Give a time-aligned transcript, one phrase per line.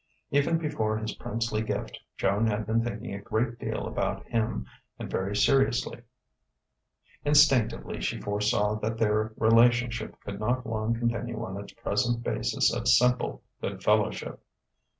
[0.31, 4.65] Even before his princely gift, Joan had been thinking a great deal about him,
[4.97, 6.01] and very seriously.
[7.23, 12.87] Instinctively she foresaw that their relationship could not long continue on its present basis of
[12.87, 14.43] simple good fellowship.